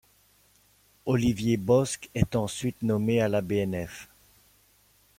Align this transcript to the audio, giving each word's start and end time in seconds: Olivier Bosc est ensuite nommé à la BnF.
Olivier 1.05 1.57
Bosc 1.57 2.09
est 2.15 2.35
ensuite 2.35 2.81
nommé 2.81 3.21
à 3.21 3.27
la 3.29 3.41
BnF. 3.41 4.09